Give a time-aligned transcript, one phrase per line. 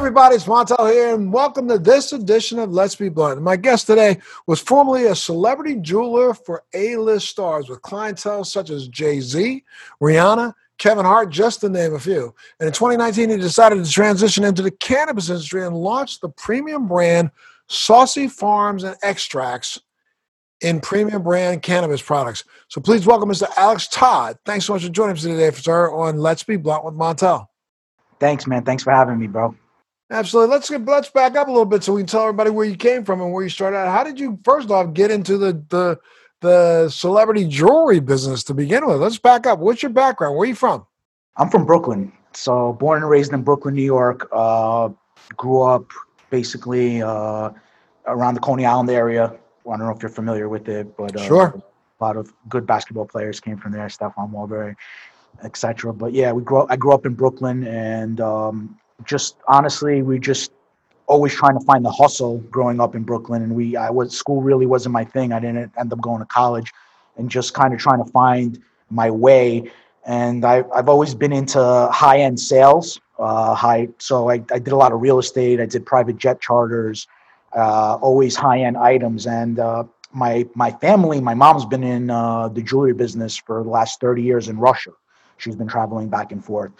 [0.00, 3.42] everybody, it's Montel here, and welcome to this edition of Let's Be Blunt.
[3.42, 8.88] My guest today was formerly a celebrity jeweler for A-list stars with clientele such as
[8.88, 9.62] Jay-Z,
[10.02, 12.34] Rihanna, Kevin Hart, just to name a few.
[12.58, 16.88] And in 2019, he decided to transition into the cannabis industry and launched the premium
[16.88, 17.30] brand
[17.68, 19.82] Saucey Farms and Extracts
[20.62, 22.42] in premium brand cannabis products.
[22.68, 23.50] So please welcome Mr.
[23.58, 24.38] Alex Todd.
[24.46, 27.48] Thanks so much for joining us today, sir, on Let's Be Blunt with Montel.
[28.18, 28.64] Thanks, man.
[28.64, 29.54] Thanks for having me, bro.
[30.10, 30.52] Absolutely.
[30.52, 32.76] Let's get, let's back up a little bit so we can tell everybody where you
[32.76, 33.92] came from and where you started out.
[33.92, 35.98] How did you first off get into the the
[36.40, 39.00] the celebrity jewelry business to begin with?
[39.00, 39.60] Let's back up.
[39.60, 40.36] What's your background?
[40.36, 40.86] Where are you from?
[41.36, 42.12] I'm from Brooklyn.
[42.32, 44.28] So born and raised in Brooklyn, New York.
[44.32, 44.90] Uh,
[45.36, 45.86] grew up
[46.30, 47.50] basically uh,
[48.06, 49.26] around the Coney Island area.
[49.26, 51.62] I don't know if you're familiar with it, but uh, sure.
[52.00, 53.86] A lot of good basketball players came from there.
[53.86, 54.74] Stephon Marbury,
[55.44, 55.92] etc.
[55.92, 56.62] But yeah, we grew.
[56.62, 60.52] Up, I grew up in Brooklyn, and um, just honestly, we just
[61.06, 63.42] always trying to find the hustle growing up in Brooklyn.
[63.42, 65.32] And we, I was school really wasn't my thing.
[65.32, 66.72] I didn't end up going to college,
[67.16, 69.70] and just kind of trying to find my way.
[70.06, 71.60] And I, I've always been into
[71.92, 73.00] high end sales.
[73.18, 75.60] Uh, high, so I, I did a lot of real estate.
[75.60, 77.06] I did private jet charters,
[77.54, 79.26] uh, always high end items.
[79.26, 83.68] And uh, my my family, my mom's been in uh, the jewelry business for the
[83.68, 84.92] last thirty years in Russia.
[85.36, 86.72] She's been traveling back and forth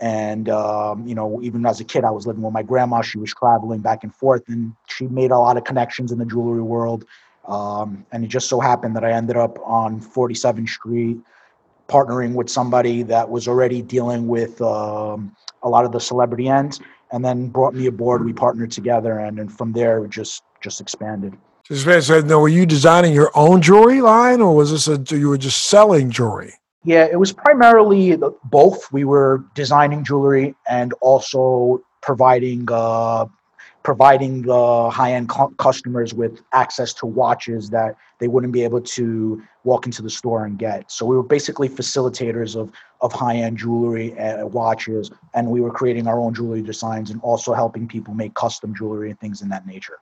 [0.00, 3.00] and um, you know even as a kid i was living with my grandma.
[3.02, 6.26] She was traveling back and forth and she made a lot of connections in the
[6.26, 7.04] jewelry world.
[7.46, 11.18] Um, and it just so happened that i ended up on 47th street
[11.88, 16.80] partnering with somebody that was already dealing with um, a lot of the celebrity ends
[17.12, 18.24] and then brought me aboard.
[18.24, 21.36] We partnered together and then from there it just just expanded.
[21.70, 25.38] So now were you designing your own jewelry line or was this a you were
[25.38, 26.54] just selling jewelry
[26.88, 28.90] yeah, it was primarily both.
[28.90, 33.26] We were designing jewelry and also providing uh,
[33.82, 38.80] providing the high end cu- customers with access to watches that they wouldn't be able
[38.80, 40.90] to walk into the store and get.
[40.90, 42.72] So we were basically facilitators of
[43.02, 47.20] of high end jewelry and watches, and we were creating our own jewelry designs and
[47.20, 49.98] also helping people make custom jewelry and things in that nature.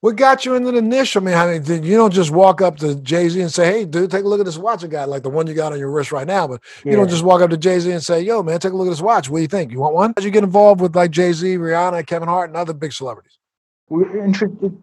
[0.00, 1.14] What got you into the niche?
[1.18, 3.84] I mean, I mean, you don't just walk up to Jay Z and say, "Hey,
[3.84, 5.78] dude, take a look at this watch I got," like the one you got on
[5.78, 6.48] your wrist right now.
[6.48, 6.92] But yeah.
[6.92, 8.86] you don't just walk up to Jay Z and say, "Yo, man, take a look
[8.86, 9.28] at this watch.
[9.28, 9.72] What do you think?
[9.72, 12.56] You want one?" How'd you get involved with like Jay Z, Rihanna, Kevin Hart, and
[12.56, 13.36] other big celebrities?
[13.90, 14.04] We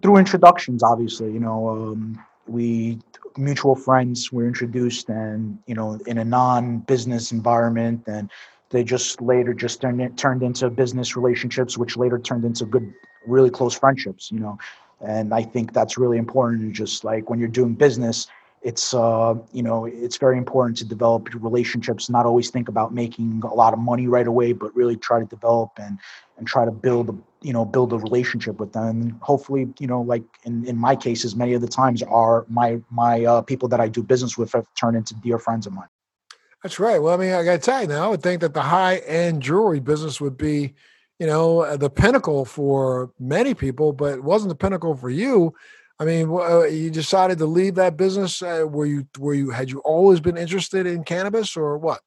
[0.04, 1.32] through introductions, obviously.
[1.32, 3.00] You know, um, we
[3.38, 8.30] mutual friends were introduced, and you know, in a non-business environment, and
[8.70, 12.94] they just later just turned turned into business relationships, which later turned into good,
[13.26, 14.32] really close friendships.
[14.32, 14.60] You know
[15.02, 18.28] and i think that's really important just like when you're doing business
[18.64, 23.42] it's uh, you know it's very important to develop relationships not always think about making
[23.44, 26.00] a lot of money right away but really try to develop and
[26.38, 29.02] and try to build a you know build a relationship with them.
[29.02, 32.82] And hopefully you know like in, in my cases many of the times are my
[32.90, 35.88] my uh, people that i do business with have turned into dear friends of mine.
[36.64, 37.02] That's right.
[37.02, 39.44] Well i mean i gotta tell you now i would think that the high end
[39.44, 40.74] jewelry business would be
[41.20, 45.54] you know, uh, the pinnacle for many people, but it wasn't the pinnacle for you.
[46.00, 48.42] I mean, uh, you decided to leave that business.
[48.42, 52.02] Uh, were you were you had you always been interested in cannabis or what?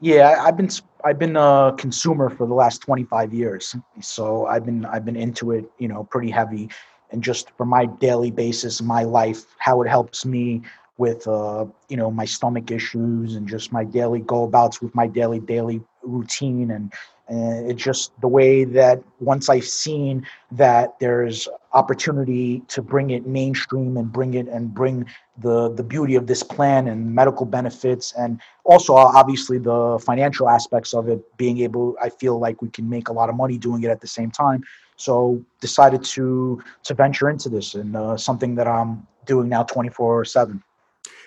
[0.00, 0.70] Yeah, I've been
[1.04, 3.74] I've been a consumer for the last 25 years.
[4.00, 6.68] So I've been I've been into it, you know, pretty heavy
[7.12, 10.62] and just for my daily basis, my life, how it helps me
[10.98, 15.06] with uh, you know, my stomach issues and just my daily go abouts with my
[15.06, 16.92] daily daily routine and
[17.32, 23.26] and it's just the way that once I've seen that there's opportunity to bring it
[23.26, 25.06] mainstream and bring it and bring
[25.38, 30.92] the the beauty of this plan and medical benefits and also obviously the financial aspects
[30.92, 33.82] of it being able I feel like we can make a lot of money doing
[33.82, 34.62] it at the same time.
[34.96, 40.26] So decided to to venture into this and uh, something that I'm doing now 24
[40.26, 40.62] seven.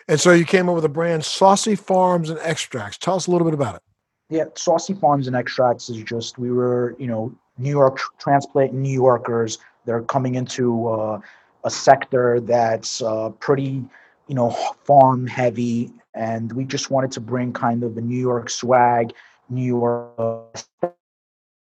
[0.08, 3.00] And so you came up with a brand, Saucey Farms and Extracts.
[3.00, 3.82] Tell us a little bit about it.
[4.30, 8.92] Yeah, Saucey Farms and Extracts is just we were, you know, New York transplant New
[8.92, 9.60] Yorkers.
[9.86, 11.20] They're coming into uh,
[11.64, 13.84] a sector that's uh, pretty,
[14.28, 14.50] you know,
[14.84, 19.14] farm heavy, and we just wanted to bring kind of the New York swag,
[19.50, 20.10] New York.
[20.18, 20.88] Uh,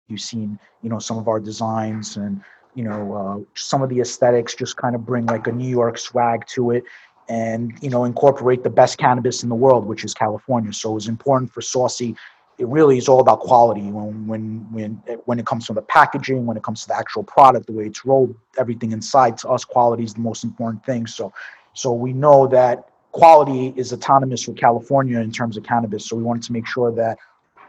[0.07, 2.41] you've seen, you know, some of our designs and
[2.77, 5.99] you know uh, some of the aesthetics just kind of bring like a New York
[5.99, 6.85] swag to it
[7.29, 10.95] and you know incorporate the best cannabis in the world which is California so it
[10.95, 12.15] was important for Saucey
[12.59, 14.91] it really is all about quality when when when
[15.25, 17.87] when it comes to the packaging when it comes to the actual product the way
[17.87, 21.33] it's rolled everything inside to us quality is the most important thing so
[21.75, 26.23] so we know that quality is autonomous with california in terms of cannabis so we
[26.23, 27.19] wanted to make sure that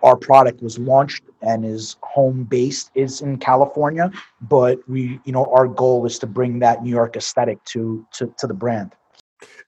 [0.04, 4.12] our product was launched and is home based is in California,
[4.42, 8.34] but we, you know, our goal is to bring that New York aesthetic to to,
[8.38, 8.94] to the brand.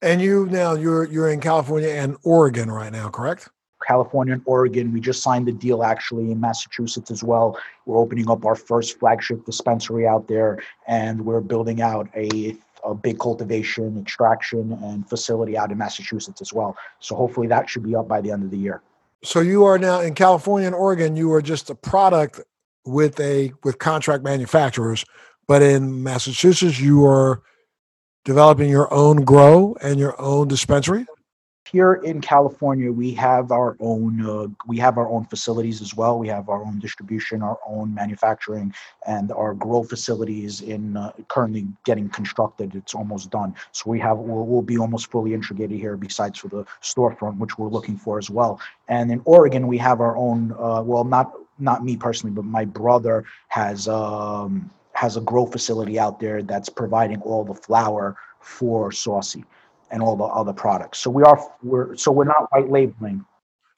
[0.02, 3.48] And you now you're you're in California and Oregon right now, correct?
[3.86, 4.92] California and Oregon.
[4.92, 7.58] We just signed the deal actually in Massachusetts as well.
[7.86, 12.94] We're opening up our first flagship dispensary out there, and we're building out a a
[12.94, 16.76] big cultivation, extraction, and facility out in Massachusetts as well.
[16.98, 18.82] So hopefully that should be up by the end of the year.
[19.22, 21.14] So you are now in California and Oregon.
[21.14, 22.40] You are just a product
[22.86, 25.04] with a with contract manufacturers,
[25.46, 27.42] but in Massachusetts, you are
[28.24, 31.06] developing your own grow and your own dispensary
[31.70, 36.18] here in California, we have our own uh, we have our own facilities as well.
[36.18, 38.74] We have our own distribution, our own manufacturing,
[39.06, 42.74] and our grow facilities in uh, currently getting constructed.
[42.74, 43.54] It's almost done.
[43.72, 45.96] So we have we'll, we'll be almost fully integrated here.
[45.96, 48.60] Besides for the storefront, which we're looking for as well.
[48.88, 50.52] And in Oregon, we have our own.
[50.52, 55.98] Uh, well, not not me personally, but my brother has um, has a grow facility
[55.98, 59.44] out there that's providing all the flower for Saucey
[59.90, 60.98] and all the other products.
[60.98, 63.24] So we are we're so we're not white labeling.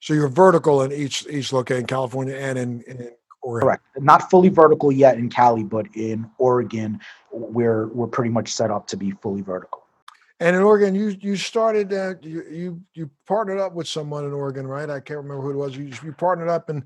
[0.01, 3.11] So you're vertical in each each location, California and in, in
[3.43, 3.67] Oregon.
[3.67, 3.85] Correct.
[3.99, 7.01] Not fully vertical yet in Cali, but in Oregon,
[7.31, 9.83] we're we're pretty much set up to be fully vertical.
[10.41, 14.33] And in Oregon, you you started uh, you you you partnered up with someone in
[14.33, 14.91] Oregon, right?
[14.91, 15.77] I can't remember who it was.
[15.77, 16.83] You you partnered up and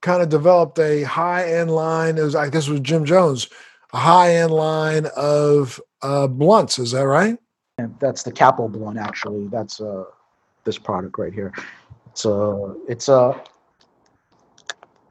[0.00, 2.18] kind of developed a high end line.
[2.18, 3.48] It was I guess it was Jim Jones,
[3.92, 6.78] a high end line of uh, blunts.
[6.78, 7.36] Is that right?
[7.80, 9.46] And that's the Capo blunt, actually.
[9.48, 10.04] That's uh,
[10.64, 11.52] this product right here.
[12.10, 13.40] It's a, it's a,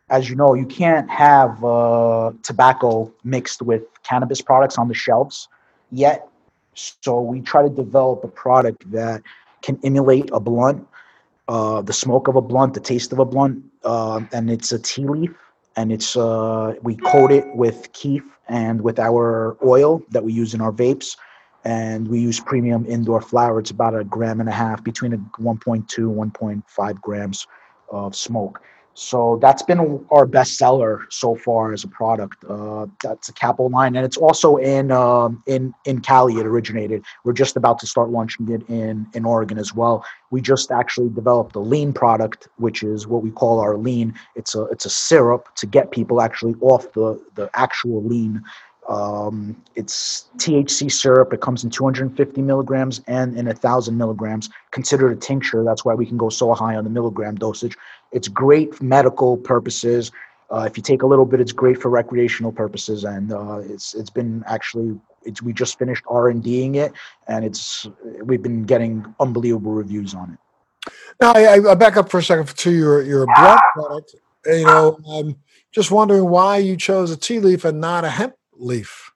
[0.09, 5.47] as you know, you can't have uh, tobacco mixed with cannabis products on the shelves
[5.91, 6.27] yet.
[6.75, 9.23] So we try to develop a product that
[9.63, 10.87] can emulate a blunt,
[11.47, 14.79] uh, the smoke of a blunt, the taste of a blunt, uh, and it's a
[14.79, 15.33] tea leaf,
[15.75, 20.53] and it's uh, we coat it with kief and with our oil that we use
[20.53, 21.17] in our vapes
[21.65, 23.59] and we use premium indoor flower.
[23.59, 27.47] It's about a gram and a half, between a 1.2 1.5 grams
[27.89, 28.61] of smoke.
[28.99, 32.43] So that's been our best seller so far as a product.
[32.43, 36.35] Uh, that's a Capo line, and it's also in um, in in Cali.
[36.37, 37.05] It originated.
[37.23, 40.03] We're just about to start launching it in in Oregon as well.
[40.31, 44.13] We just actually developed a lean product, which is what we call our lean.
[44.35, 48.43] It's a it's a syrup to get people actually off the the actual lean
[48.89, 51.31] um, it's THC syrup.
[51.31, 54.49] It comes in 250 milligrams and in a thousand milligrams.
[54.71, 55.63] Considered a tincture.
[55.63, 57.77] That's why we can go so high on the milligram dosage.
[58.11, 60.11] It's great for medical purposes.
[60.51, 63.93] Uh, if you take a little bit, it's great for recreational purposes, and uh, it's
[63.93, 66.91] it's been actually it's we just finished R and Ding it,
[67.27, 67.87] and it's
[68.23, 70.91] we've been getting unbelievable reviews on it.
[71.21, 74.15] Now I, I back up for a second to your your blood product.
[74.47, 75.35] You know, I'm
[75.71, 79.11] just wondering why you chose a tea leaf and not a hemp leaf.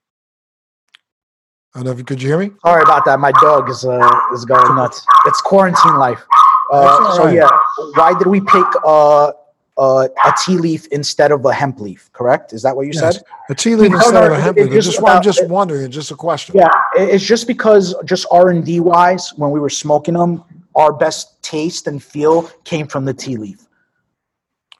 [1.73, 2.51] I don't know if you could you hear me?
[2.65, 3.19] Sorry about that.
[3.19, 5.05] My dog is uh, is going nuts.
[5.25, 6.23] It's quarantine life.
[6.71, 7.35] Uh, so right.
[7.35, 7.49] yeah,
[7.95, 9.31] why did we pick uh,
[9.77, 12.11] uh, a tea leaf instead of a hemp leaf?
[12.13, 12.53] Correct?
[12.53, 13.15] Is that what you yes.
[13.15, 13.23] said?
[13.49, 14.71] A tea leaf instead of a hemp leaf.
[14.71, 15.85] Just, about, I'm just wondering.
[15.85, 16.55] It's just a question.
[16.55, 20.43] Yeah, it's just because just R and D wise, when we were smoking them,
[20.75, 23.67] our best taste and feel came from the tea leaf.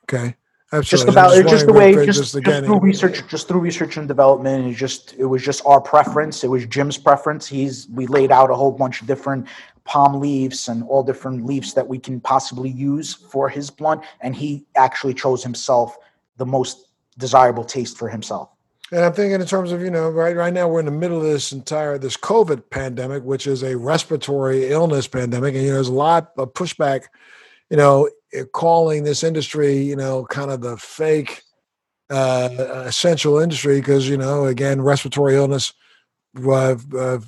[0.04, 0.36] Okay.
[0.74, 1.06] Absolutely.
[1.06, 4.08] Just about just, just the way just, just, just through research, just through research and
[4.08, 6.44] development, it just it was just our preference.
[6.44, 7.48] It was Jim's preference.
[7.48, 9.48] He's we laid out a whole bunch of different
[9.84, 14.36] palm leaves and all different leaves that we can possibly use for his blunt, and
[14.36, 15.96] he actually chose himself
[16.38, 16.88] the most
[17.20, 18.50] desirable taste for himself.
[18.92, 21.18] And I'm thinking in terms of, you know, right right now we're in the middle
[21.18, 25.54] of this entire this COVID pandemic, which is a respiratory illness pandemic.
[25.54, 27.04] And you know, there's a lot of pushback,
[27.70, 28.10] you know,
[28.52, 31.44] calling this industry, you know, kind of the fake
[32.10, 35.74] uh, essential industry because you know, again, respiratory illness
[36.46, 37.20] uh, uh,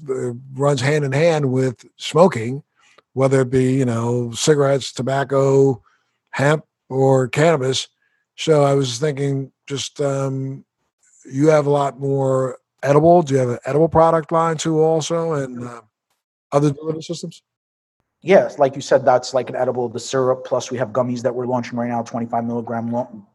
[0.54, 2.64] runs hand in hand with smoking,
[3.14, 5.82] whether it be you know cigarettes, tobacco,
[6.32, 7.88] hemp, or cannabis.
[8.36, 10.66] So I was thinking, just um,
[11.32, 13.22] you have a lot more edible.
[13.22, 15.82] Do you have an edible product line too, also, and uh,
[16.52, 17.42] other delivery systems?
[18.26, 20.46] Yes, like you said, that's like an edible, the syrup.
[20.46, 22.90] Plus, we have gummies that we're launching right now, 25 milligram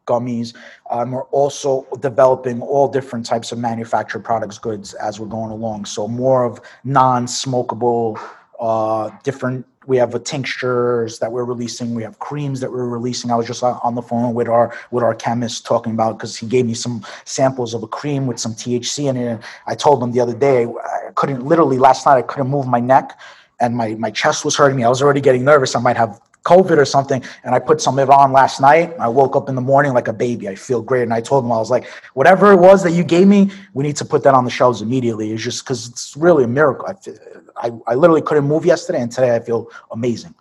[0.05, 0.53] gummies.
[0.89, 5.85] Um, we're also developing all different types of manufactured products, goods as we're going along.
[5.85, 8.19] So, more of non smokable,
[8.59, 9.65] uh, different.
[9.87, 11.95] We have a tinctures that we're releasing.
[11.95, 13.31] We have creams that we're releasing.
[13.31, 16.47] I was just on the phone with our with our chemist talking about because he
[16.47, 19.25] gave me some samples of a cream with some THC in it.
[19.25, 22.67] And I told him the other day I couldn't literally last night I couldn't move
[22.67, 23.17] my neck
[23.61, 24.83] and my, my chest was hurting me.
[24.83, 25.75] I was already getting nervous.
[25.75, 28.93] I might have COVID or something, and I put some of it on last night.
[28.99, 30.49] I woke up in the morning like a baby.
[30.49, 33.03] I feel great, and I told him I was like, whatever it was that you
[33.03, 35.31] gave me, we need to put that on the shelves immediately.
[35.31, 36.87] It's just because it's really a miracle.
[36.87, 40.33] I, I, I literally couldn't move yesterday, and today I feel amazing.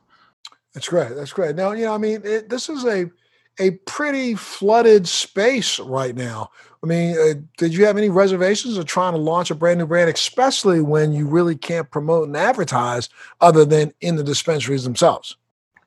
[0.73, 1.15] That's great.
[1.15, 1.55] That's great.
[1.57, 3.11] Now, you know, I mean, it, this is a
[3.59, 6.51] a pretty flooded space right now.
[6.83, 9.87] I mean, uh, did you have any reservations of trying to launch a brand new
[9.87, 13.11] brand, especially when you really can't promote and advertise
[13.41, 15.37] other than in the dispensaries themselves?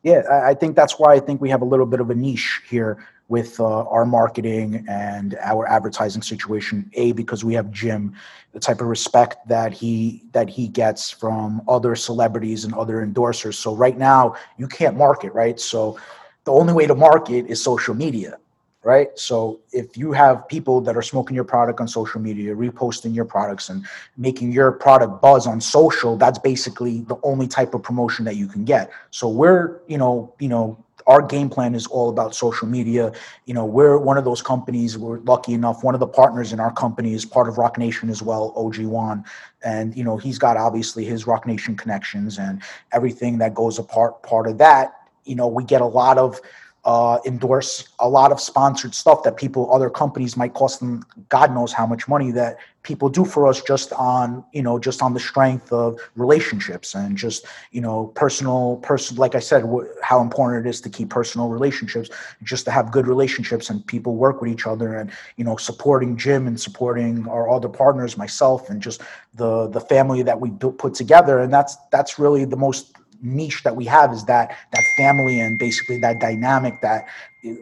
[0.03, 2.61] Yeah, I think that's why I think we have a little bit of a niche
[2.69, 6.91] here with uh, our marketing and our advertising situation.
[6.93, 8.13] A because we have Jim,
[8.51, 13.55] the type of respect that he that he gets from other celebrities and other endorsers.
[13.55, 15.59] So right now you can't market, right?
[15.59, 15.97] So
[16.43, 18.37] the only way to market is social media
[18.83, 19.17] right?
[19.17, 23.25] So if you have people that are smoking your product on social media, reposting your
[23.25, 23.85] products and
[24.17, 28.47] making your product buzz on social, that's basically the only type of promotion that you
[28.47, 28.91] can get.
[29.11, 33.11] So we're, you know, you know, our game plan is all about social media.
[33.45, 34.97] You know, we're one of those companies.
[34.97, 35.83] We're lucky enough.
[35.83, 38.77] One of the partners in our company is part of Roc Nation as well, OG
[38.79, 39.23] Juan,
[39.63, 42.61] and you know he's got obviously his Roc Nation connections and
[42.93, 44.23] everything that goes apart.
[44.23, 44.93] Part of that,
[45.25, 46.39] you know, we get a lot of
[46.85, 51.53] uh, endorse a lot of sponsored stuff that people, other companies might cost them God
[51.53, 55.13] knows how much money that people do for us just on, you know, just on
[55.13, 59.63] the strength of relationships and just, you know, personal, person, like I said,
[60.01, 62.09] how important it is to keep personal relationships,
[62.43, 66.17] just to have good relationships and people work with each other and, you know, supporting
[66.17, 69.01] Jim and supporting our other partners, myself, and just
[69.33, 71.39] the, the family that we built, put together.
[71.39, 75.57] And that's, that's really the most niche that we have is that that family and
[75.57, 77.07] basically that dynamic that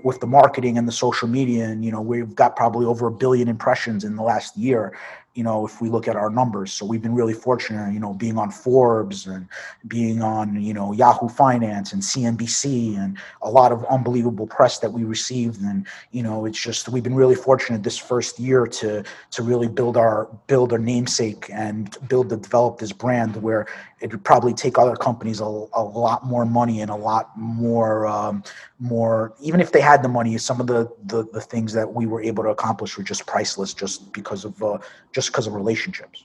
[0.03, 3.11] with the marketing and the social media and you know we've got probably over a
[3.11, 4.93] billion impressions in the last year
[5.33, 6.73] you know, if we look at our numbers.
[6.73, 9.47] So we've been really fortunate, you know, being on Forbes and
[9.87, 14.91] being on, you know, Yahoo Finance and CNBC and a lot of unbelievable press that
[14.91, 15.61] we received.
[15.61, 19.69] And, you know, it's just we've been really fortunate this first year to to really
[19.69, 23.67] build our build our namesake and build to develop this brand where
[24.01, 28.05] it would probably take other companies a, a lot more money and a lot more
[28.05, 28.43] um,
[28.81, 32.07] more even if they had the money some of the, the, the things that we
[32.07, 34.79] were able to accomplish were just priceless just because of uh,
[35.13, 36.23] just because of relationships.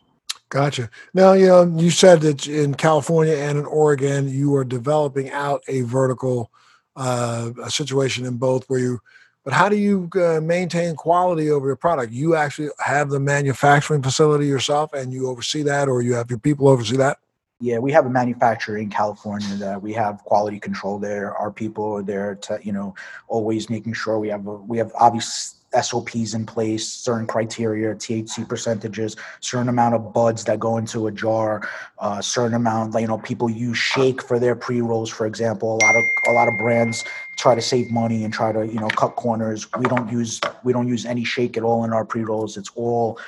[0.48, 0.88] Gotcha.
[1.12, 5.62] Now you know you said that in california and in oregon you are developing out
[5.68, 6.50] a vertical
[6.96, 9.00] uh, a situation in both where you
[9.44, 12.12] but how do you uh, maintain quality over your product?
[12.12, 16.40] You actually have the manufacturing facility yourself and you oversee that or you have your
[16.40, 17.18] people oversee that
[17.58, 21.34] yeah, we have a manufacturer in California that we have quality control there.
[21.34, 22.94] Our people are there to, you know,
[23.28, 28.48] always making sure we have a, we have obvious SOPs in place, certain criteria, THC
[28.48, 32.98] percentages, certain amount of buds that go into a jar, uh, certain amount.
[32.98, 35.78] You know, people use shake for their pre rolls, for example.
[35.80, 37.04] A lot of a lot of brands
[37.36, 39.70] try to save money and try to you know cut corners.
[39.78, 42.56] We don't use we don't use any shake at all in our pre rolls.
[42.56, 43.18] It's all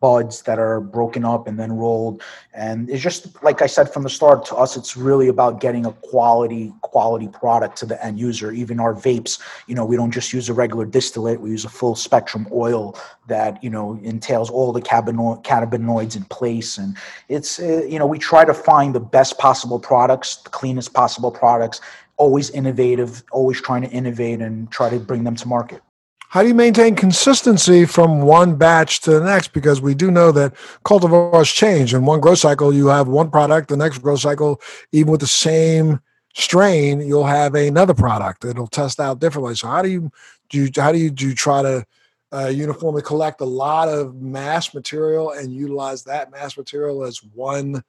[0.00, 2.22] buds that are broken up and then rolled.
[2.54, 5.86] And it's just like i said from the start to us it's really about getting
[5.86, 8.52] a quality quality product to the end user.
[8.52, 11.40] Even our vapes you know we don't just use a regular distillate.
[11.40, 12.96] We use a full spectrum oil
[13.26, 16.78] that you know entails all the cannabinoids in place.
[16.78, 16.96] And
[17.28, 21.30] it's uh, you know we try to find the best possible products the cleanest possible
[21.30, 21.80] products
[22.16, 25.82] always innovative always trying to innovate and try to bring them to market
[26.28, 29.52] how do you maintain consistency from one batch to the next?
[29.52, 30.54] Because we do know that
[30.84, 31.94] cultivars change.
[31.94, 33.68] In one growth cycle, you have one product.
[33.68, 34.60] The next growth cycle,
[34.92, 36.00] even with the same
[36.34, 38.44] strain, you'll have another product.
[38.44, 39.54] It'll test out differently.
[39.54, 40.10] So how do you
[40.50, 40.64] do?
[40.64, 41.28] You, how do you do?
[41.28, 41.86] You try to
[42.32, 47.82] uh, uniformly collect a lot of mass material and utilize that mass material as one,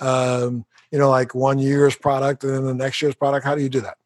[0.00, 3.46] um, you know, like one year's product and then the next year's product.
[3.46, 3.96] How do you do that?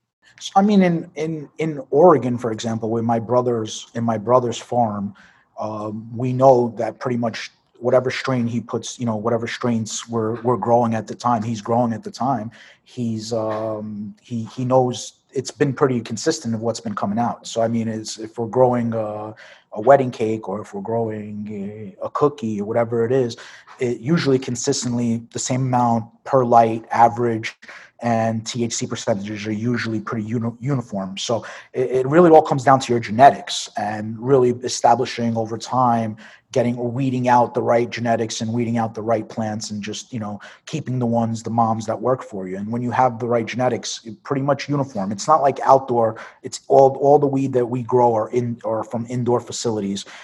[0.57, 5.15] I mean, in in in Oregon, for example, with my brothers in my brother's farm,
[5.59, 10.41] um, we know that pretty much whatever strain he puts, you know, whatever strains we're
[10.43, 12.51] we're growing at the time, he's growing at the time.
[12.85, 17.47] He's um, he he knows it's been pretty consistent of what's been coming out.
[17.47, 19.35] So I mean, it's if we're growing a,
[19.73, 23.37] a wedding cake or if we're growing a, cookie or whatever it is,
[23.79, 27.57] it usually consistently the same amount per light average
[28.03, 31.19] and THC percentages are usually pretty uni- uniform.
[31.19, 36.17] So it, it, really all comes down to your genetics and really establishing over time,
[36.53, 40.19] getting weeding out the right genetics and weeding out the right plants and just you
[40.19, 42.57] know keeping the ones the moms that work for you.
[42.57, 45.13] And when you have the right genetics, pretty much uniform.
[45.13, 46.17] It's not like outdoor.
[46.43, 49.60] It's all all the weed that we grow are in or from indoor facilities.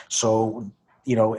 [0.08, 0.70] So
[1.04, 1.38] you know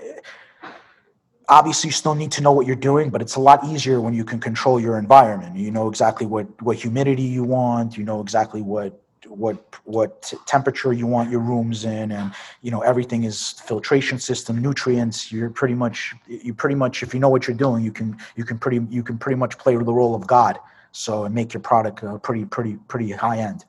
[1.49, 4.13] obviously you still need to know what you're doing but it's a lot easier when
[4.13, 5.55] you can control your environment.
[5.55, 10.93] You know exactly what what humidity you want you know exactly what what what temperature
[10.93, 15.31] you want your rooms in and you know everything is filtration system nutrients.
[15.31, 18.45] You're pretty much you pretty much if you know what you're doing you can you
[18.45, 20.59] can pretty you can pretty much play the role of god.
[20.91, 23.65] So and make your product uh, pretty pretty pretty high end.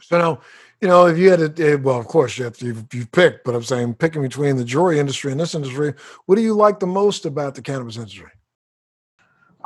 [0.00, 0.40] So now
[0.80, 3.10] you know, if you had to, eh, well, of course you have to, you've, you've
[3.10, 5.94] picked, but I'm saying picking between the jewelry industry and this industry,
[6.26, 8.30] what do you like the most about the cannabis industry?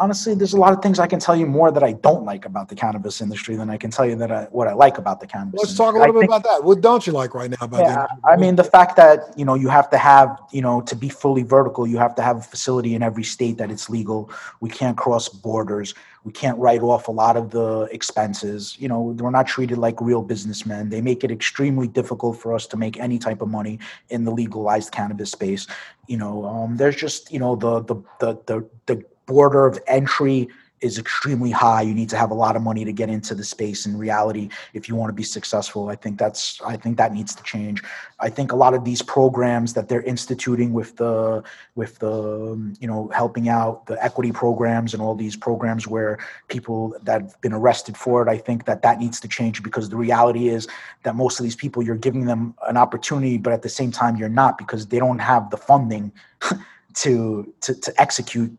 [0.02, 2.44] Honestly, there's a lot of things I can tell you more that I don't like
[2.44, 5.20] about the cannabis industry than I can tell you that I, what I like about
[5.20, 5.60] the cannabis.
[5.60, 5.84] Let's industry.
[5.84, 6.64] talk a little I bit think, about that.
[6.64, 9.54] What don't you like right now about yeah, I mean, the fact that you know
[9.54, 12.42] you have to have you know to be fully vertical, you have to have a
[12.42, 14.28] facility in every state that it's legal.
[14.60, 15.94] We can't cross borders.
[16.24, 18.76] We can't write off a lot of the expenses.
[18.78, 20.88] You know, we're not treated like real businessmen.
[20.88, 23.78] They make it extremely difficult for us to make any type of money
[24.10, 25.66] in the legalized cannabis space.
[26.08, 30.48] You know, um, there's just you know the the the the, the border of entry
[30.82, 31.80] is extremely high.
[31.80, 34.48] You need to have a lot of money to get into the space in reality
[34.74, 35.88] if you want to be successful.
[35.88, 37.82] I think that's I think that needs to change.
[38.18, 41.42] I think a lot of these programs that they're instituting with the
[41.76, 46.18] with the um, you know helping out the equity programs and all these programs where
[46.48, 49.88] people that have been arrested for it, I think that that needs to change because
[49.88, 50.66] the reality is
[51.04, 54.16] that most of these people you're giving them an opportunity, but at the same time
[54.16, 56.10] you're not because they don't have the funding
[56.94, 58.52] to to to execute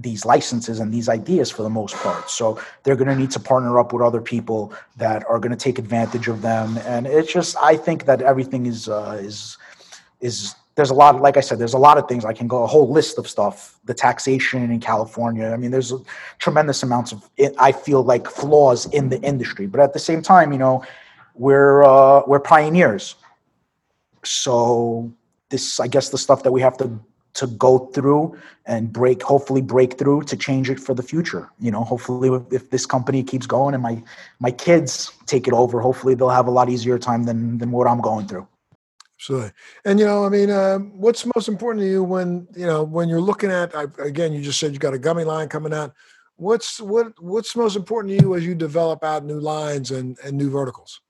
[0.00, 2.30] these licenses and these ideas for the most part.
[2.30, 5.56] So they're going to need to partner up with other people that are going to
[5.56, 6.78] take advantage of them.
[6.86, 9.58] And it's just, I think that everything is uh, is
[10.20, 11.20] is there's a lot.
[11.20, 12.24] Like I said, there's a lot of things.
[12.24, 13.80] I can go a whole list of stuff.
[13.86, 15.50] The taxation in California.
[15.50, 15.92] I mean, there's
[16.38, 17.28] tremendous amounts of.
[17.58, 20.84] I feel like flaws in the industry, but at the same time, you know,
[21.34, 23.16] we're uh, we're pioneers.
[24.24, 25.12] So
[25.48, 27.00] this, I guess, the stuff that we have to
[27.38, 31.48] to go through and break hopefully break through to change it for the future.
[31.60, 34.02] You know hopefully if this company keeps going and my
[34.40, 37.86] my kids take it over hopefully they'll have a lot easier time than than what
[37.86, 38.46] i'm going through.
[39.16, 39.52] Absolutely.
[39.84, 43.08] And you know i mean uh, what's most important to you when you know when
[43.08, 45.94] you're looking at I, again you just said you got a gummy line coming out.
[46.36, 50.36] What's what what's most important to you as you develop out new lines and and
[50.36, 51.00] new verticals?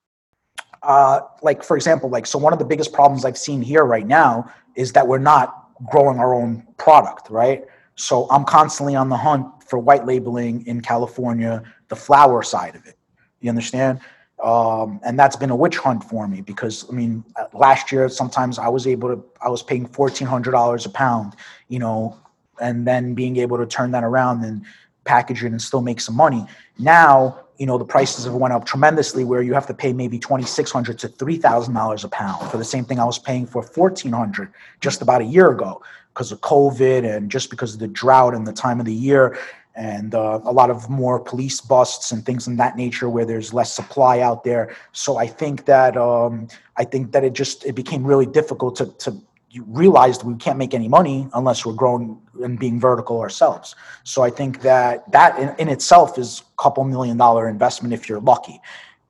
[0.82, 4.06] Uh, like for example like so one of the biggest problems i've seen here right
[4.06, 7.64] now is that we're not growing our own product, right?
[7.94, 12.86] So I'm constantly on the hunt for white labeling in California, the flower side of
[12.86, 12.96] it.
[13.40, 14.00] You understand?
[14.42, 18.58] Um, and that's been a witch hunt for me because I mean, last year sometimes
[18.58, 21.34] I was able to, I was paying fourteen hundred dollars a pound,
[21.68, 22.16] you know,
[22.60, 24.64] and then being able to turn that around and
[25.04, 26.46] package it and still make some money.
[26.78, 30.18] Now you know the prices have went up tremendously where you have to pay maybe
[30.18, 35.02] 2600 to $3000 a pound for the same thing i was paying for 1400 just
[35.02, 35.82] about a year ago
[36.14, 39.36] because of covid and just because of the drought and the time of the year
[39.78, 43.54] and uh, a lot of more police busts and things in that nature where there's
[43.54, 44.74] less supply out there.
[44.90, 48.86] So i think that um, i think that it just it became really difficult to,
[49.04, 49.16] to
[49.50, 53.74] you realized we can't make any money unless we're growing and being vertical ourselves.
[54.04, 58.08] So I think that that in, in, itself is a couple million dollar investment if
[58.08, 58.60] you're lucky.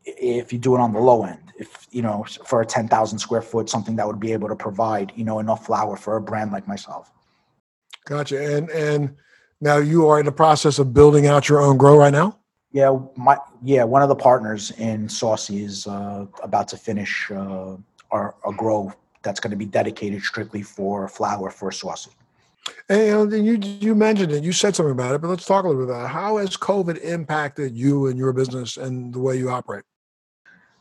[0.05, 3.18] If you do it on the low end, if you know for a ten thousand
[3.18, 6.20] square foot, something that would be able to provide you know enough flower for a
[6.20, 7.11] brand like myself.
[8.07, 8.57] Gotcha.
[8.57, 9.16] And and
[9.61, 12.38] now you are in the process of building out your own grow right now.
[12.70, 17.77] Yeah, my yeah, one of the partners in Saucey is uh, about to finish uh,
[18.11, 22.11] our, our grow that's going to be dedicated strictly for flower for Saucey.
[22.88, 25.87] And you you mentioned it, you said something about it, but let's talk a little
[25.87, 26.09] bit about it.
[26.09, 29.85] How has COVID impacted you and your business and the way you operate?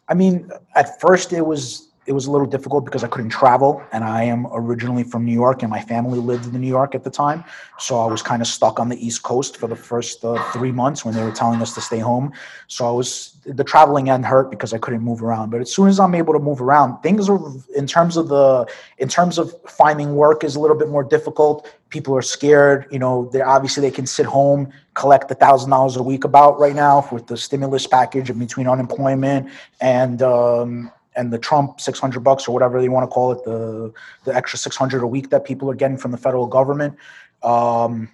[0.10, 3.84] I mean, at first it was it was a little difficult because I couldn't travel,
[3.92, 7.04] and I am originally from New York, and my family lived in New York at
[7.04, 7.44] the time.
[7.80, 10.72] So I was kind of stuck on the East Coast for the first uh, three
[10.72, 12.32] months when they were telling us to stay home.
[12.68, 15.50] So I was the traveling end hurt because I couldn't move around.
[15.50, 17.40] But as soon as I'm able to move around, things are
[17.76, 18.66] in terms of the
[19.00, 21.70] in terms of finding work is a little bit more difficult.
[21.90, 22.88] People are scared.
[22.90, 26.58] You know, they obviously they can sit home, collect a thousand dollars a week about
[26.58, 29.50] right now with the stimulus package in between unemployment
[29.82, 33.92] and um, and the Trump 600 bucks or whatever they want to call it, the
[34.24, 36.96] the extra 600 a week that people are getting from the federal government.
[37.44, 38.10] Um,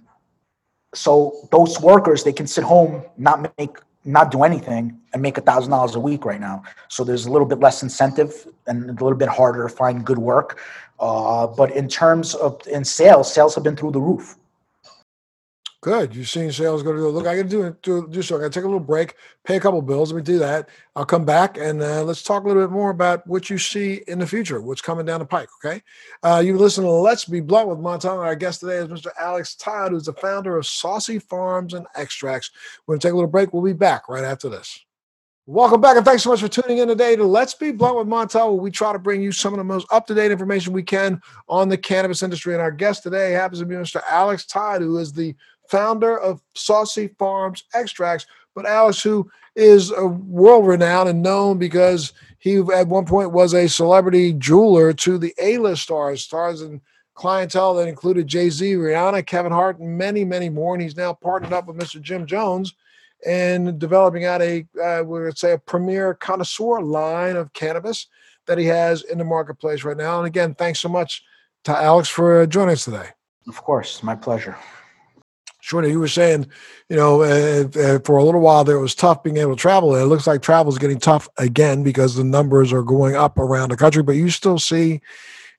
[0.96, 5.42] so those workers they can sit home, not make, not do anything, and make a
[5.42, 6.63] thousand dollars a week right now.
[6.88, 10.20] So there's a little bit less incentive and a little bit harder to find good
[10.20, 10.60] work.
[11.00, 14.38] Uh, but in terms of in sales, sales have been through the roof.
[15.84, 16.15] Good.
[16.15, 17.28] You've seen sales go to look.
[17.28, 18.38] I got to do do do so.
[18.38, 20.13] I got to take a little break, pay a couple bills.
[20.13, 20.69] Let me do that.
[20.96, 24.02] I'll come back and uh, let's talk a little bit more about what you see
[24.08, 25.50] in the future, what's coming down the pike.
[25.58, 25.82] Okay.
[26.24, 28.19] Uh, you listen to Let's Be Blunt with Montel.
[28.19, 29.10] Our guest today is Mr.
[29.19, 32.52] Alex Todd, who's the founder of Saucey Farms and Extracts.
[32.88, 33.52] We're gonna take a little break.
[33.52, 34.86] We'll be back right after this.
[35.46, 38.08] Welcome back, and thanks so much for tuning in today to Let's Be Blunt with
[38.08, 40.72] Montel, where we try to bring you some of the most up to date information
[40.72, 42.54] we can on the cannabis industry.
[42.54, 44.02] And our guest today happens to be Mr.
[44.10, 45.36] Alex Todd, who is the
[45.69, 48.26] founder of Saucey Farms Extracts.
[48.56, 53.54] But Alex, who is a world renowned and known because he at one point was
[53.54, 56.82] a celebrity jeweler to the A-list stars, stars and
[57.15, 60.73] clientele that included Jay-Z, Rihanna, Kevin Hart, and many, many more.
[60.73, 62.02] And he's now partnered up with Mr.
[62.02, 62.73] Jim Jones
[63.26, 68.08] and developing out a, uh, we would say, a premier connoisseur line of cannabis
[68.47, 70.17] that he has in the marketplace right now.
[70.17, 71.23] And again, thanks so much
[71.63, 73.10] to Alex for joining us today.
[73.47, 74.58] Of course, my pleasure.
[75.63, 76.47] Shorty, you were saying,
[76.89, 79.62] you know, uh, uh, for a little while there it was tough being able to
[79.62, 79.95] travel.
[79.95, 83.38] And It looks like travel is getting tough again because the numbers are going up
[83.39, 84.04] around the country.
[84.04, 84.99] But you still see,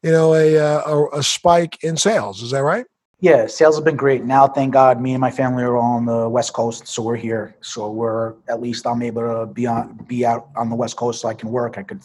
[0.02, 2.42] you know, a uh, a, a spike in sales.
[2.42, 2.84] Is that right?
[3.20, 4.24] Yeah, sales have been great.
[4.24, 7.16] Now, thank God, me and my family are all on the West Coast, so we're
[7.16, 7.56] here.
[7.62, 11.22] So we're at least I'm able to be on be out on the West Coast,
[11.22, 11.78] so I can work.
[11.78, 12.02] I could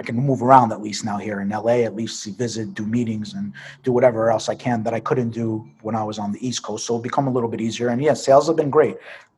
[0.00, 3.34] I can move around at least now here in LA, at least visit, do meetings,
[3.34, 6.44] and do whatever else I can that I couldn't do when I was on the
[6.44, 6.86] East Coast.
[6.86, 7.88] So it'll become a little bit easier.
[7.88, 8.96] And yeah, sales have been great.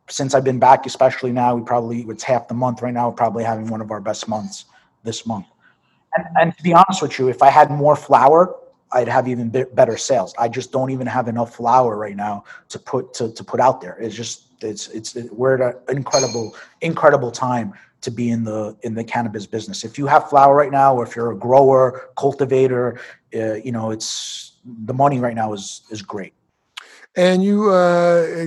[0.08, 3.16] Since I've been back, especially now, we probably, it's half the month right now, we're
[3.16, 4.66] probably having one of our best months
[5.02, 5.46] this month.
[6.16, 8.54] And, and to be honest with you, if I had more flower,
[8.92, 10.32] I'd have even better sales.
[10.38, 13.80] I just don't even have enough flower right now to put to, to put out
[13.80, 13.96] there.
[13.98, 18.94] It's just it's it's we're at an incredible incredible time to be in the in
[18.94, 19.84] the cannabis business.
[19.84, 23.00] If you have flower right now, or if you're a grower, cultivator,
[23.34, 26.34] uh, you know it's the money right now is is great.
[27.16, 28.46] And you uh,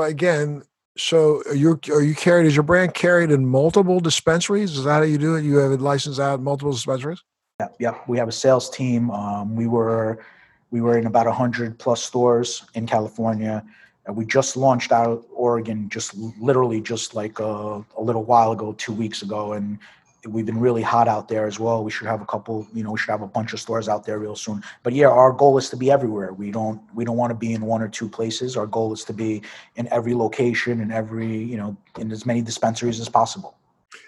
[0.00, 0.62] again,
[0.96, 2.46] so are you are you carried?
[2.46, 4.76] Is your brand carried in multiple dispensaries?
[4.76, 5.44] Is that how you do it?
[5.44, 7.22] You have it licensed out multiple dispensaries.
[7.60, 7.98] Yeah, yeah.
[8.08, 9.10] We have a sales team.
[9.10, 10.24] Um, we were
[10.70, 13.64] we were in about hundred plus stores in California
[14.12, 18.74] we just launched out of Oregon just literally just like a, a, little while ago,
[18.74, 19.78] two weeks ago, and
[20.26, 21.82] we've been really hot out there as well.
[21.82, 24.04] We should have a couple, you know, we should have a bunch of stores out
[24.04, 24.62] there real soon.
[24.82, 26.32] But yeah, our goal is to be everywhere.
[26.32, 28.56] We don't we don't want to be in one or two places.
[28.56, 29.42] Our goal is to be
[29.76, 33.56] in every location in every, you know, in as many dispensaries as possible.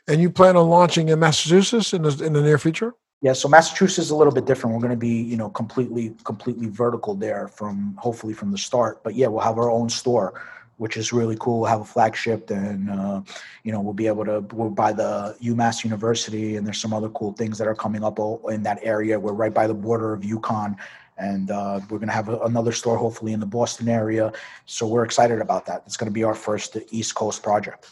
[0.08, 2.94] And you plan on launching in Massachusetts in the, in the near future?
[3.22, 4.74] Yeah, so Massachusetts is a little bit different.
[4.74, 9.02] We're going to be, you know, completely, completely vertical there from hopefully from the start.
[9.02, 10.42] But yeah, we'll have our own store,
[10.76, 11.60] which is really cool.
[11.60, 13.22] We'll have a flagship, and uh,
[13.64, 14.40] you know, we'll be able to.
[14.52, 18.18] We're by the UMass University, and there's some other cool things that are coming up
[18.50, 19.18] in that area.
[19.18, 20.76] We're right by the border of UConn,
[21.16, 24.30] and uh, we're going to have another store hopefully in the Boston area.
[24.66, 25.84] So we're excited about that.
[25.86, 27.88] It's going to be our first East Coast project.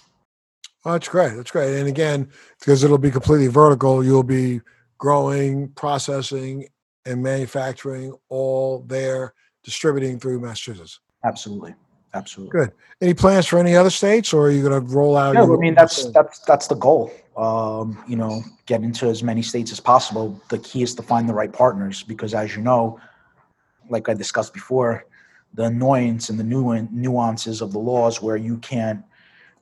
[0.84, 1.34] Oh, that's great.
[1.34, 1.78] That's great.
[1.78, 2.28] And again,
[2.60, 4.60] because it'll be completely vertical, you'll be
[4.98, 6.66] growing, processing,
[7.07, 11.00] and manufacturing all there, distributing through Massachusetts.
[11.24, 11.74] Absolutely.
[12.14, 12.61] Absolutely.
[12.61, 12.72] Good.
[13.00, 15.35] Any plans for any other states, or are you going to roll out?
[15.35, 17.12] Yeah, I mean that's that's that's the goal.
[17.37, 20.40] Um, you know, get into as many states as possible.
[20.48, 23.00] The key is to find the right partners because, as you know,
[23.90, 25.07] like I discussed before,
[25.54, 29.04] the annoyance and the nuances of the laws where you can't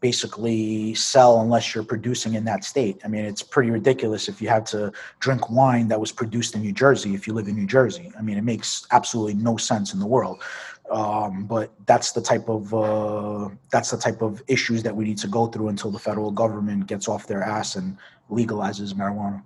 [0.03, 3.01] basically sell unless you're producing in that state.
[3.05, 6.61] I mean, it's pretty ridiculous if you have to drink wine that was produced in
[6.61, 8.13] New Jersey if you live in New Jersey.
[8.19, 10.43] I mean, it makes absolutely no sense in the world.
[10.91, 15.19] Um, but that's the type of uh, that's the type of issues that we need
[15.19, 17.97] to go through until the federal government gets off their ass and
[18.31, 19.43] legalizes marijuana.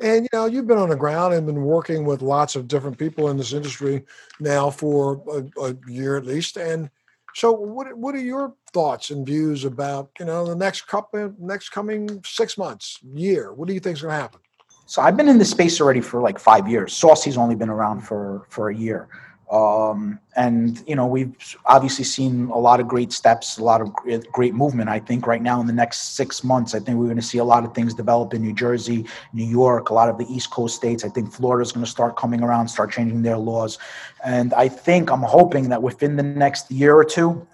[0.00, 2.98] And you know, you've been on the ground and been working with lots of different
[2.98, 4.04] people in this industry
[4.40, 6.56] now for a, a year at least.
[6.56, 6.90] And
[7.36, 11.68] so, what what are your thoughts and views about you know the next couple next
[11.68, 13.52] coming six months, year?
[13.52, 14.40] What do you think is going to happen?
[14.86, 16.94] So I've been in this space already for like five years.
[16.94, 19.10] Saucey's only been around for for a year.
[19.50, 21.32] Um, and you know we've
[21.66, 23.94] obviously seen a lot of great steps, a lot of
[24.32, 24.88] great movement.
[24.88, 27.38] I think right now in the next six months, I think we're going to see
[27.38, 30.50] a lot of things develop in New Jersey, New York, a lot of the East
[30.50, 31.04] Coast states.
[31.04, 33.78] I think Florida is going to start coming around, start changing their laws,
[34.24, 37.46] and I think I'm hoping that within the next year or two,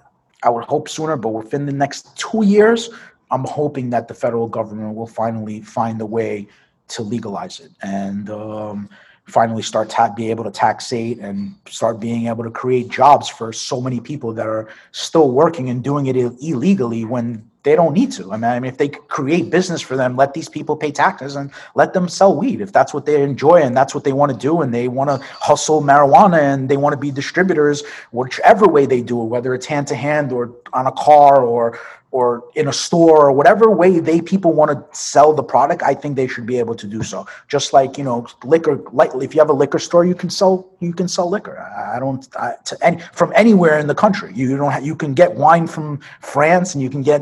[0.42, 2.88] I would hope sooner, but within the next two years,
[3.30, 6.48] I'm hoping that the federal government will finally find a way
[6.88, 8.30] to legalize it and.
[8.30, 8.88] Um,
[9.26, 13.52] finally start to be able to taxate and start being able to create jobs for
[13.52, 18.10] so many people that are still working and doing it illegally when they don't need
[18.10, 18.32] to.
[18.32, 21.36] I mean, I mean, if they create business for them, let these people pay taxes
[21.36, 24.32] and let them sell weed if that's what they enjoy and that's what they want
[24.32, 28.66] to do, and they want to hustle marijuana and they want to be distributors, whichever
[28.66, 31.78] way they do it, whether it's hand to hand or on a car or
[32.12, 35.94] or in a store or whatever way they people want to sell the product i
[35.94, 37.26] think they should be able to do so.
[37.48, 40.68] Just like you know liquor like if you have a liquor store you can sell
[40.80, 41.58] you can sell liquor.
[41.58, 44.32] I don't I, any from anywhere in the country.
[44.34, 47.20] You don't have, you can get wine from france and you can get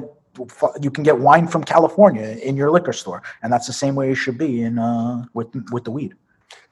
[0.81, 3.23] you can get wine from california in your liquor store.
[3.43, 6.15] And that's the same way it should be in uh with with the weed.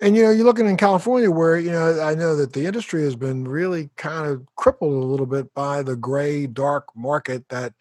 [0.00, 3.02] And you know, you're looking in California where, you know, I know that the industry
[3.02, 7.74] has been really kind of crippled a little bit by the gray, dark market that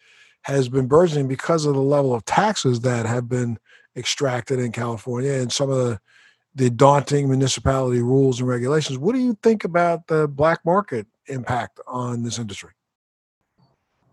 [0.47, 3.59] has been burgeoning because of the level of taxes that have been
[3.97, 5.99] extracted in California and some of the
[6.55, 8.97] the daunting municipality rules and regulations.
[8.97, 12.71] What do you think about the black market impact on this industry?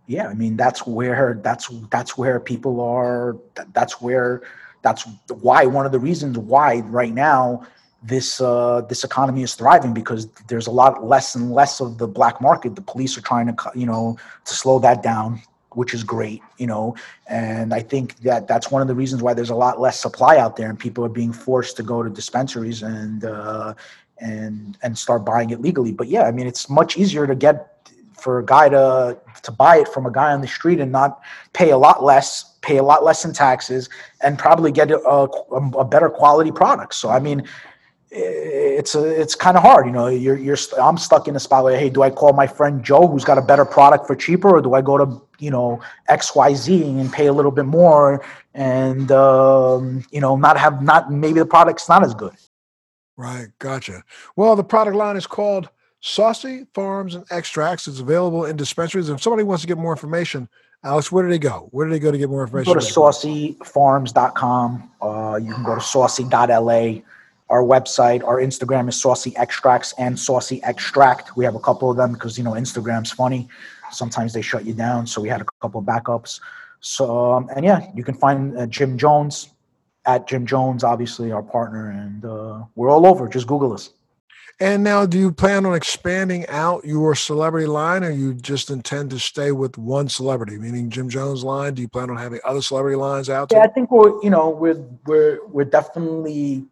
[0.08, 3.36] Yeah, I mean that's where that's that's where people are.
[3.72, 4.42] That's where
[4.82, 7.64] that's why one of the reasons why right now
[8.02, 12.08] this uh, this economy is thriving because there's a lot less and less of the
[12.08, 12.74] black market.
[12.74, 15.40] The police are trying to you know to slow that down
[15.76, 16.94] which is great, you know.
[17.28, 20.36] And I think that that's one of the reasons why there's a lot less supply
[20.38, 23.74] out there, and people are being forced to go to dispensaries and uh,
[24.18, 25.92] and and start buying it legally.
[25.92, 27.70] But yeah, I mean, it's much easier to get
[28.14, 31.20] for a guy to to buy it from a guy on the street and not
[31.52, 33.88] pay a lot less, pay a lot less in taxes,
[34.22, 35.24] and probably get a, a,
[35.78, 36.94] a better quality product.
[36.94, 37.46] So I mean
[38.14, 40.06] it's a, it's kind of hard, you know.
[40.06, 43.06] You're you're I'm stuck in a spot where hey, do I call my friend Joe
[43.06, 46.34] who's got a better product for cheaper, or do I go to you know X
[46.34, 48.24] Y Z and pay a little bit more
[48.54, 52.34] and um, you know not have not maybe the product's not as good.
[53.16, 54.04] Right, gotcha.
[54.36, 55.68] Well, the product line is called
[56.02, 57.86] Saucey Farms and Extracts.
[57.86, 59.08] It's available in dispensaries.
[59.08, 60.48] If somebody wants to get more information,
[60.82, 61.68] Alex, where do they go?
[61.70, 62.72] Where do they go to get more information?
[62.72, 64.90] Go to sauceyfarms.com.
[65.00, 67.00] Uh, you can go to saucy.la
[67.50, 71.36] our website, our Instagram is Saucey Extracts and Saucey Extract.
[71.36, 73.48] We have a couple of them because you know Instagram's funny.
[73.90, 76.40] Sometimes they shut you down, so we had a couple of backups.
[76.80, 79.50] So um, and yeah, you can find uh, Jim Jones
[80.06, 83.28] at Jim Jones, obviously our partner, and uh, we're all over.
[83.28, 83.90] Just Google us.
[84.60, 89.10] And now, do you plan on expanding out your celebrity line, or you just intend
[89.10, 91.74] to stay with one celebrity, meaning Jim Jones line?
[91.74, 93.48] Do you plan on having other celebrity lines out?
[93.48, 93.58] There?
[93.58, 96.66] Yeah, I think we're you know we're we're we're definitely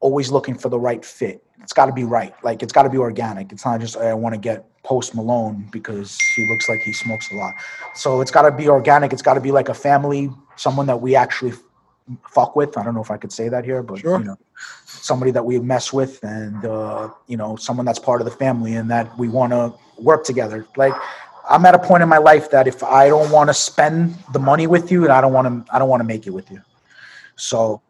[0.00, 1.42] always looking for the right fit.
[1.62, 2.32] It's got to be right.
[2.44, 3.52] Like it's got to be organic.
[3.52, 7.30] It's not just I want to get Post Malone because he looks like he smokes
[7.32, 7.54] a lot.
[7.94, 9.12] So it's got to be organic.
[9.12, 11.52] It's got to be like a family, someone that we actually
[12.30, 12.78] fuck with.
[12.78, 14.18] I don't know if I could say that here, but sure.
[14.18, 14.38] you know,
[14.86, 18.74] somebody that we mess with, and uh, you know, someone that's part of the family,
[18.74, 20.66] and that we want to work together.
[20.76, 20.94] Like
[21.48, 24.38] I'm at a point in my life that if I don't want to spend the
[24.38, 26.50] money with you, and I don't want to, I don't want to make it with
[26.50, 26.62] you.
[27.36, 27.82] So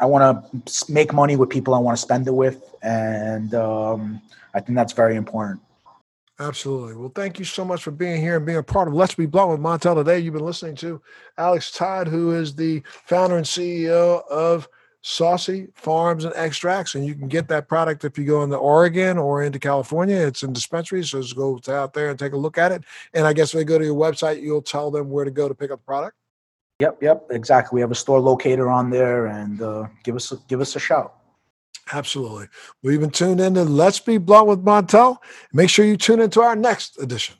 [0.00, 4.20] I want to make money with people I want to spend it with, and um,
[4.54, 5.60] I think that's very important.
[6.40, 6.96] Absolutely.
[6.96, 9.26] Well, thank you so much for being here and being a part of Let's Be
[9.26, 10.18] Blunt with Montel today.
[10.18, 11.00] You've been listening to
[11.38, 14.68] Alex Todd, who is the founder and CEO of
[15.04, 16.96] Saucey Farms and Extracts.
[16.96, 20.16] And you can get that product if you go into Oregon or into California.
[20.16, 21.10] It's in dispensaries.
[21.10, 22.82] So just go out there and take a look at it.
[23.12, 25.46] And I guess if they go to your website, you'll tell them where to go
[25.46, 26.16] to pick up the product.
[26.80, 27.76] Yep, yep, exactly.
[27.76, 30.80] We have a store locator on there, and uh, give us a, give us a
[30.80, 31.14] shout.
[31.92, 32.48] Absolutely.
[32.82, 35.18] We've been tuned in to Let's Be Blunt with Montel.
[35.52, 37.36] Make sure you tune into our next edition.